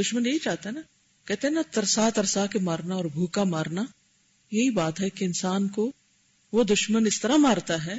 دشمن 0.00 0.26
یہی 0.26 0.38
چاہتا 0.38 0.68
ہے 0.68 0.74
نا، 0.74 0.80
کہتے 1.24 1.46
ہیں 1.46 1.54
نا، 1.54 1.62
ترسا 1.70 2.10
ترسا 2.10 2.46
کے 2.46 2.58
مارنا 2.58 2.94
اور 2.94 3.04
بھوکا 3.04 3.44
مارنا، 3.44 3.84
یہی 4.52 4.70
بات 4.70 5.00
ہے 5.00 5.10
کہ 5.10 5.24
انسان 5.24 5.68
کو 5.68 5.92
وہ 6.52 6.64
دشمن 6.64 7.06
اس 7.06 7.20
طرح 7.20 7.36
مارتا 7.36 7.86
ہے 7.86 7.94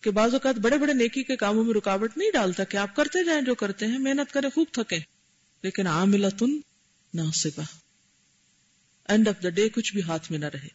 کہ 0.00 0.10
بعض 0.10 0.32
اوقات 0.32 0.54
بڑے 0.54 0.78
بڑے 0.78 0.92
نیکی 0.92 1.22
کے 1.22 1.36
کاموں 1.36 1.64
میں 1.64 1.74
رکاوٹ 1.74 2.16
نہیں 2.16 2.30
ڈالتا 2.30 2.64
کہ 2.64 2.76
آپ 2.76 2.96
کرتے 2.96 3.24
جائیں 3.24 3.42
جو 3.42 3.54
کرتے 3.54 3.86
ہیں، 3.86 3.98
محنت 3.98 4.32
کرے 4.32 4.48
خوب 4.54 4.66
تھکے 4.72 4.98
لیکن 5.62 5.86
عاملہ 5.86 6.26
تن 6.38 6.60
ناصبہ۔ 7.14 7.62
اینڈ 9.08 9.28
آف 9.28 9.42
دا 9.42 9.48
ڈے 9.48 9.68
کچھ 9.68 9.94
بھی 9.94 10.02
ہاتھ 10.02 10.30
میں 10.30 10.38
نہ 10.38 10.44
رہے۔ 10.44 10.68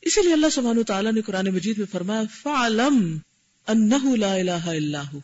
اسی 0.00 0.22
لیے 0.22 0.32
اللہ 0.32 0.46
سبحانہ 0.52 0.82
تعالیٰ 0.82 1.12
نے 1.12 1.20
قرآن 1.20 1.46
مجید 1.46 1.78
میں 1.78 1.86
فرمایا، 1.92 2.22
فعلم 2.42 3.18
انہو 3.66 4.16
لا 4.16 4.34
الہ 4.34 4.66
الا 4.66 5.02
ہو 5.12 5.20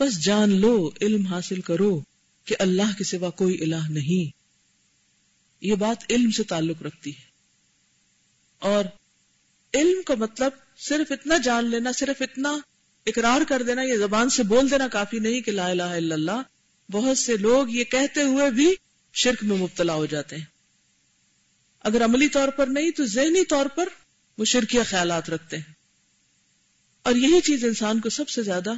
بس 0.00 0.24
جان 0.24 0.60
لو، 0.60 0.90
علم 1.00 1.26
حاصل 1.26 1.60
کرو 1.60 2.02
کہ 2.44 2.56
اللہ 2.58 2.98
کے 2.98 3.04
سوا 3.04 3.30
کوئی 3.30 3.62
الہ 3.62 3.90
نہیں۔ 3.90 4.36
یہ 5.60 5.74
بات 5.74 6.04
علم 6.10 6.30
سے 6.30 6.42
تعلق 6.42 6.82
رکھتی 6.82 7.10
ہے۔ 7.10 7.22
اور 8.58 8.84
علم 9.74 10.02
کا 10.02 10.14
مطلب 10.14 10.52
صرف 10.76 11.12
اتنا 11.12 11.38
جان 11.38 11.70
لینا، 11.70 11.92
صرف 11.92 12.22
اتنا 12.22 12.56
اقرار 13.06 13.40
کر 13.48 13.62
دینا، 13.62 13.82
یہ 13.82 13.96
زبان 13.96 14.30
سے 14.30 14.42
بول 14.42 14.70
دینا 14.70 14.88
کافی 14.88 15.18
نہیں 15.18 15.40
کہ 15.40 15.52
لا 15.52 15.68
الہ 15.68 15.82
الا 15.82 16.14
اللہ۔ 16.14 16.42
بہت 16.90 17.18
سے 17.18 17.36
لوگ 17.36 17.68
یہ 17.68 17.84
کہتے 17.84 18.22
ہوئے 18.22 18.50
بھی 18.50 18.74
شرک 19.12 19.44
میں 19.44 19.56
مبتلا 19.56 19.94
ہو 19.94 20.06
جاتے 20.06 20.36
ہیں۔ 20.36 20.44
اگر 21.80 22.04
عملی 22.04 22.28
طور 22.28 22.48
پر 22.48 22.66
نہیں 22.66 22.90
تو 22.90 23.04
ذہنی 23.04 23.44
طور 23.44 23.66
پر 23.66 23.88
وہ 24.38 24.44
شرکیہ 24.44 24.80
خیالات 24.86 25.30
رکھتے 25.30 25.56
ہیں۔ 25.56 25.72
اور 27.02 27.14
یہی 27.14 27.40
چیز 27.40 27.64
انسان 27.64 28.00
کو 28.00 28.10
سب 28.10 28.28
سے 28.28 28.42
زیادہ 28.42 28.72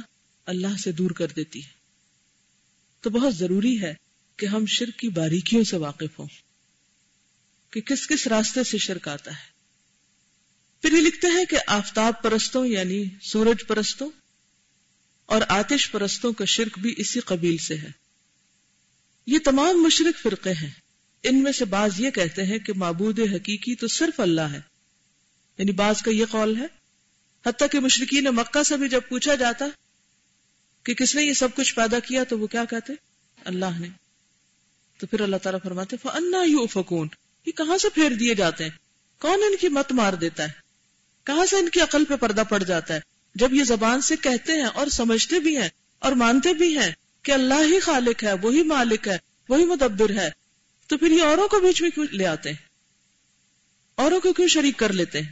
اللہ 0.45 0.77
سے 0.83 0.91
دور 0.91 1.11
کر 1.11 1.27
دیتی 1.27 1.63
ہے۔ 1.63 1.69
تو 3.01 3.09
بہت 3.09 3.35
ضروری 3.35 3.81
ہے 3.81 3.93
کہ 4.37 4.45
ہم 4.45 4.65
شرک 4.65 4.99
کی 4.99 5.09
باریکیوں 5.09 5.63
سے 5.63 5.77
واقف 5.77 6.19
ہوں۔ 6.19 6.27
کہ 7.69 7.81
کس 7.81 8.07
کس 8.07 8.27
راستے 8.27 8.63
سے 8.63 8.77
شرک 8.77 9.07
آتا 9.07 9.31
ہے۔ 9.31 9.54
پھر 10.85 10.93
یہ 10.93 11.01
لکھتے 11.01 11.27
ہیں 11.27 11.45
کہ 11.45 11.57
آفتاب 11.67 12.21
پرستوں 12.21 12.65
یعنی 12.65 13.03
سورج 13.21 13.67
پرستوں 13.67 14.09
اور 15.25 15.41
آتش 15.49 15.91
پرستوں 15.91 16.33
کا 16.33 16.45
شرک 16.45 16.79
بھی 16.79 16.93
اسی 16.97 17.19
قبیل 17.19 17.57
سے 17.57 17.77
ہے۔ 17.77 17.91
یہ 19.27 19.39
تمام 19.43 19.83
مشرق 19.83 20.21
فرقے 20.21 20.51
ہیں۔ 20.51 20.69
ان 21.23 21.43
میں 21.43 21.51
سے 21.51 21.65
بعض 21.65 21.99
یہ 21.99 22.09
کہتے 22.09 22.43
ہیں 22.43 22.59
کہ 22.59 22.73
معبود 22.75 23.19
حقیقی 23.19 23.75
تو 23.75 23.87
صرف 23.87 24.19
اللہ 24.19 24.41
ہے۔ 24.41 24.61
یعنی 25.57 25.71
بعض 25.71 26.01
کا 26.01 26.11
یہ 26.11 26.25
قول 26.31 26.55
ہے۔ 26.55 26.65
حتیٰ 27.45 27.67
کہ 27.71 27.79
مشرقین 27.79 28.23
مکہ 28.23 28.63
سے 28.63 28.77
بھی 28.77 28.89
جب 28.89 29.01
پوچھا 29.09 29.35
جاتا 29.35 29.65
کہ 30.83 30.93
کس 30.93 31.15
نے 31.15 31.23
یہ 31.23 31.33
سب 31.33 31.55
کچھ 31.55 31.75
پیدا 31.75 31.99
کیا 31.99 32.23
تو 32.23 32.39
وہ 32.39 32.47
کیا 32.47 32.65
کہتے؟ 32.65 32.93
اللہ 33.45 33.79
نے۔ 33.79 33.87
تو 34.97 35.07
پھر 35.07 35.19
اللہ 35.19 35.37
تعالیٰ 35.37 35.59
فرماتے 35.63 35.97
فنا 35.97 36.43
یو 36.43 36.83
یہ 37.45 37.51
کہاں 37.51 37.77
سے 37.77 37.89
پھیر 37.89 38.11
دیے 38.11 38.35
جاتے 38.35 38.63
ہیں؟ 38.63 38.71
کون 39.19 39.39
ان 39.43 39.55
کی 39.61 39.67
مت 39.67 39.91
مار 39.91 40.13
دیتا 40.13 40.43
ہے؟ 40.43 40.64
کہاں 41.25 41.45
سے 41.45 41.55
ان 41.55 41.69
کی 41.69 41.81
عقل 41.81 42.05
پہ 42.05 42.15
پردہ 42.15 42.43
پڑ 42.49 42.63
جاتا 42.63 42.93
ہے؟ 42.93 42.99
جب 43.35 43.53
یہ 43.53 43.63
زبان 43.63 44.01
سے 44.01 44.15
کہتے 44.15 44.53
ہیں 44.53 44.65
اور 44.65 44.87
سمجھتے 44.87 45.39
بھی 45.39 45.57
ہیں 45.57 45.69
اور 45.99 46.11
مانتے 46.11 46.53
بھی 46.53 46.77
ہیں 46.77 46.91
کہ 47.21 47.31
اللہ 47.31 47.53
ہی 47.53 47.79
خالق 47.79 48.23
ہے، 48.23 48.33
وہی 48.33 48.63
مالک 48.63 49.07
ہے، 49.07 49.17
وہی 49.49 49.65
مدبر 49.65 50.09
ہے، 50.09 50.31
تو 50.87 50.97
پھر 50.97 51.11
یہ 51.11 51.21
اوروں 51.21 51.47
کو 51.47 51.59
بیچ 51.59 51.81
میں 51.81 51.89
کیوں 51.89 52.05
لے 52.11 52.25
آتے 52.25 52.49
ہیں؟ 52.49 52.57
اوروں 53.95 54.19
کو 54.19 54.33
کیوں 54.33 54.47
شریک 54.47 54.77
کر 54.77 54.93
لیتے 54.93 55.21
ہیں؟ 55.21 55.31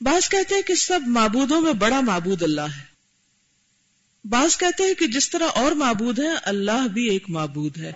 بعض 0.00 0.28
کہتے 0.28 0.54
ہیں 0.54 0.62
کہ 0.62 0.74
سب 0.74 1.00
معبودوں 1.06 1.60
میں 1.60 1.72
بڑا 1.72 2.00
معبود 2.00 2.42
اللہ 2.42 2.60
ہے۔ 2.60 2.84
بعض 4.24 4.56
کہتے 4.56 4.82
ہیں 4.82 4.94
کہ 4.94 5.06
جس 5.06 5.30
طرح 5.30 5.46
اور 5.54 5.72
معبود 5.72 6.18
ہیں، 6.18 6.34
اللہ 6.42 6.86
بھی 6.86 7.10
ایک 7.10 7.24
معبود 7.28 7.78
ہے۔ 7.78 7.92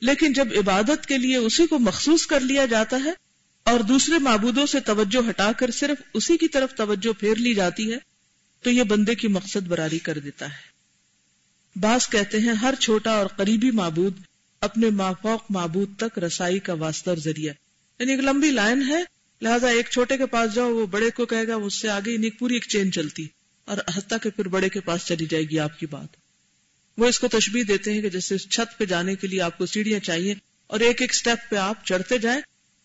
لیکن 0.00 0.32
جب 0.32 0.48
عبادت 0.58 1.06
کے 1.06 1.18
لیے 1.18 1.36
اسی 1.36 1.66
کو 1.66 1.78
مخصوص 1.78 2.26
کر 2.26 2.40
لیا 2.40 2.66
جاتا 2.66 2.96
ہے 3.04 3.25
اور 3.66 3.80
دوسرے 3.80 4.18
معبودوں 4.18 4.66
سے 4.66 4.80
توجہ 4.80 5.28
ہٹا 5.28 5.50
کر 5.52 5.70
صرف 5.70 6.02
اسی 6.14 6.36
کی 6.36 6.48
طرف 6.48 6.74
توجہ 6.76 7.12
پھیر 7.20 7.36
لی 7.38 7.54
جاتی 7.54 7.90
ہے، 7.92 7.98
تو 8.64 8.70
یہ 8.70 8.82
بندے 8.84 9.14
کی 9.14 9.28
مقصد 9.30 9.66
براری 9.68 9.98
کر 9.98 10.18
دیتا 10.18 10.46
ہے۔ 10.46 10.74
بعض 11.76 12.08
کہتے 12.08 12.38
ہیں 12.38 12.52
ہر 12.54 12.74
چھوٹا 12.80 13.12
اور 13.12 13.26
قریبی 13.36 13.70
معبود 13.72 14.20
اپنے 14.62 14.90
مافوق 14.92 15.50
معبود 15.50 15.96
تک 15.98 16.18
رسائی 16.18 16.58
کا 16.58 16.72
واسطہ 16.74 17.10
اور 17.10 17.18
ذریعہ 17.18 17.52
یعنی 18.00 18.12
ایک 18.12 18.20
لمبی 18.20 18.50
لائن 18.50 18.82
ہے، 18.82 19.02
لہٰذا 19.42 19.68
ایک 19.68 19.90
چھوٹے 19.90 20.16
کے 20.16 20.26
پاس 20.26 20.54
جاؤ، 20.54 20.74
وہ 20.74 20.86
بڑے 20.86 21.10
کو 21.10 21.26
کہے 21.26 21.46
گا 21.48 21.54
اس 21.56 21.74
سے 21.74 21.88
آگے 21.90 22.12
یعنی 22.12 22.30
پوری 22.30 22.54
ایک 22.54 22.68
چین 22.68 22.92
چلتی، 22.92 23.26
اور 23.68 23.78
حتیٰ 23.96 24.18
کہ 24.22 24.30
پھر 24.30 24.48
بڑے 24.48 24.68
کے 24.68 24.80
پاس 24.80 25.06
چلی 25.06 25.26
جائے 25.26 25.44
گی 25.44 25.58
آپ 25.58 25.78
کی 25.78 25.86
بات۔ 25.86 26.16
وہ 26.98 27.06
اس 27.06 27.18
کو 27.18 27.28
تشبیح 27.28 27.62
دیتے 27.68 27.92
ہیں 27.92 28.02
کہ 28.02 28.08
جیسے 28.08 28.38
چھت 28.38 28.78
پہ 28.78 28.84
جانے 28.84 29.14
کے 29.14 29.26
لیے 29.26 29.40
آپ 29.40 29.58
کو 29.58 29.66
سیڑھیاں 29.66 30.00
چاہیے، 30.00 30.34
اور 30.66 30.80
ایک 30.80 31.00
ایک 31.00 31.14
سٹیپ 31.14 31.50
پہ 31.50 31.56
آپ 31.60 31.84
چڑھتے 31.86 32.18
جائیں 32.18 32.40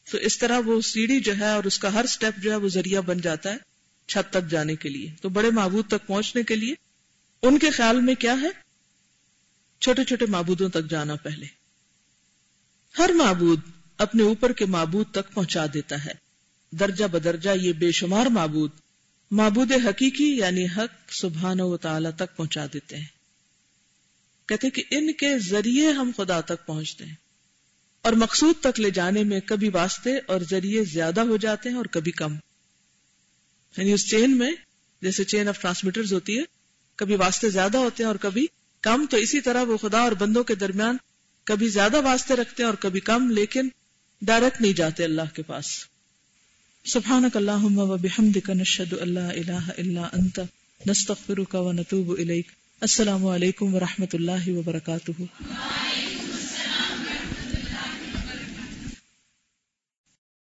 تو 0.09 0.17
اس 0.17 0.37
طرح 0.37 0.59
وہ 0.65 0.81
سیڑھی 0.81 1.19
جو 1.19 1.37
ہے 1.37 1.49
اور 1.49 1.63
اس 1.63 1.79
کا 1.79 1.93
ہر 1.93 2.05
سٹیپ 2.05 2.43
جو 2.43 2.51
ہے 2.51 2.55
وہ 2.55 2.69
ذریعہ 2.69 3.01
بن 3.01 3.21
جاتا 3.21 3.51
ہے 3.51 3.57
چھت 4.07 4.33
تک 4.33 4.49
جانے 4.49 4.75
کے 4.75 4.89
لیے، 4.89 5.11
تو 5.21 5.29
بڑے 5.29 5.49
معبود 5.49 5.87
تک 5.87 6.07
پہنچنے 6.07 6.43
کے 6.43 6.55
لیے۔ 6.55 6.73
ان 7.41 7.59
کے 7.59 7.69
خیال 7.69 8.01
میں 8.01 8.15
کیا 8.15 8.35
ہے؟ 8.41 8.49
چھوٹے 9.81 10.03
چھوٹے 10.03 10.25
معبودوں 10.25 10.69
تک 10.69 10.89
جانا 10.89 11.15
پہلے۔ 11.15 11.45
ہر 12.97 13.09
معبود 13.09 13.59
اپنے 13.97 14.23
اوپر 14.23 14.53
کے 14.53 14.65
معبود 14.65 15.11
تک 15.11 15.33
پہنچا 15.33 15.65
دیتا 15.73 16.05
ہے۔ 16.05 16.11
درجہ 16.71 17.05
بدرجہ 17.05 17.49
یہ 17.61 17.73
بے 17.73 17.91
شمار 17.91 18.25
معبود 18.25 18.71
معبود 19.31 19.71
حقیقی 19.71 20.37
یعنی 20.37 20.65
حق 20.65 21.13
سبحان 21.13 21.61
و 21.61 21.77
تعالی 21.77 22.09
تک 22.15 22.37
پہنچا 22.37 22.65
دیتے 22.73 22.97
ہیں۔ 22.97 23.05
کہتے 24.45 24.69
کہ 24.69 24.83
ان 24.91 25.13
کے 25.13 25.39
ذریعے 25.39 25.91
ہم 25.91 26.11
خدا 26.17 26.41
تک 26.41 26.65
پہنچتے 26.65 27.05
ہیں۔ 27.05 27.15
اور 28.01 28.13
مقصود 28.13 28.55
تک 28.61 28.79
لے 28.79 28.89
جانے 28.89 29.23
میں 29.23 29.39
کبھی 29.39 29.69
واسطے 29.69 30.17
اور 30.17 30.41
ذریعے 30.49 30.83
زیادہ 30.83 31.21
ہو 31.21 31.37
جاتے 31.37 31.69
ہیں 31.69 31.75
اور 31.75 31.85
کبھی 31.85 32.11
کم۔ 32.11 32.33
یعنی 33.77 33.93
اس 33.93 34.09
چین 34.09 34.37
میں 34.37 34.51
جیسے 35.01 35.23
چین 35.23 35.47
آف 35.47 35.61
ٹرانسمیٹر 35.61 36.01
ہوتی 36.11 36.37
ہے، 36.37 36.43
کبھی 36.95 37.15
واسطے 37.15 37.49
زیادہ 37.49 37.77
ہوتے 37.77 38.03
ہیں 38.03 38.07
اور 38.07 38.15
کبھی 38.15 38.47
کم، 38.81 39.05
تو 39.09 39.17
اسی 39.17 39.41
طرح 39.41 39.63
وہ 39.63 39.77
خدا 39.77 39.99
اور 39.99 40.11
بندوں 40.11 40.43
کے 40.43 40.55
درمیان 40.55 40.97
کبھی 41.43 41.67
زیادہ 41.67 42.01
واسطے 42.01 42.35
رکھتے 42.35 42.63
ہیں 42.63 42.69
اور 42.69 42.77
کبھی 42.79 42.99
کم، 42.99 43.31
لیکن 43.31 43.69
ڈائریکٹ 44.21 44.61
نہیں 44.61 44.73
جاتے 44.73 45.03
اللہ 45.03 45.35
کے 45.35 45.43
پاس۔ 45.43 45.65
سبحانك 46.85 47.37
اللهم 47.37 47.77
وبحمدك 47.77 48.49
نشهد 48.49 48.93
ان 49.01 49.09
لا 49.09 49.29
اله 49.29 49.71
الا 49.77 50.07
انت 50.13 50.39
نستغفرك 50.87 51.55
ونتوب 51.55 52.19
اليك 52.19 52.47
السلام 52.79 53.25
علیکم 53.25 53.75
ورحمۃ 53.75 54.13
اللہ 54.13 54.49
وبرکاتہ۔ 54.49 55.21